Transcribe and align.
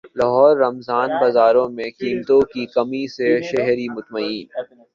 لاہور 0.17 0.53
رمضان 0.57 1.09
بازاروں 1.21 1.67
میں 1.69 1.89
قیمتوں 1.99 2.41
کی 2.53 2.65
کمی 2.75 3.05
سے 3.15 3.27
شہری 3.49 3.87
مطمئین 3.89 4.45